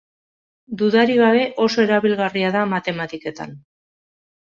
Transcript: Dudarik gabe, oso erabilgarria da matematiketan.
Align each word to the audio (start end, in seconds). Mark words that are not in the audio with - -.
Dudarik 0.81 1.19
gabe, 1.25 1.45
oso 1.67 1.85
erabilgarria 1.85 2.53
da 2.59 2.67
matematiketan. 2.75 3.59